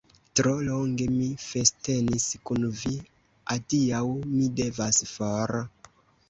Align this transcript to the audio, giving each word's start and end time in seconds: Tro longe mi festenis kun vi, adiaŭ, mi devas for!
Tro 0.39 0.51
longe 0.67 1.05
mi 1.17 1.27
festenis 1.43 2.25
kun 2.51 2.65
vi, 2.79 2.95
adiaŭ, 3.57 4.01
mi 4.33 4.49
devas 4.63 5.05
for! 5.13 5.55